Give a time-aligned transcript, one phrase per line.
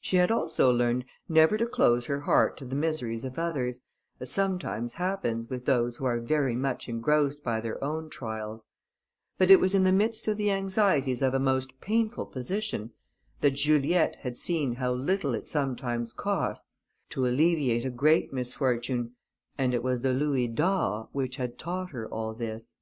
[0.00, 3.82] She had also learned never to close her heart to the miseries of others,
[4.18, 8.70] as sometimes happens with those who are very much engrossed by their own trials;
[9.38, 12.90] but it was in the midst of the anxieties of a most painful position,
[13.40, 19.14] that Juliette had seen how little it sometimes costs to alleviate a great misfortune,
[19.56, 22.80] and it was the louis d'or which had taught her all this.